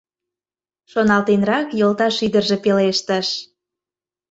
[0.91, 3.27] —шоналтенрак йолташ ӱдыржӧ пелештыш.